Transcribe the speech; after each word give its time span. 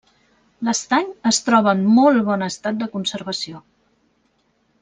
L'estany 0.69 1.11
es 1.31 1.39
troba 1.49 1.75
en 1.79 1.85
molt 1.99 2.25
bon 2.31 2.47
estat 2.49 2.81
de 2.83 2.91
conservació. 2.97 3.65